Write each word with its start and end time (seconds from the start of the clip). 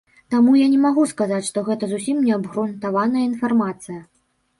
Таму 0.33 0.53
я 0.59 0.67
не 0.69 0.77
магу 0.85 1.03
сказаць, 1.11 1.43
што 1.49 1.63
гэта 1.67 1.89
зусім 1.91 2.23
неабгрунтаваная 2.29 3.23
інфармацыя. 3.29 4.01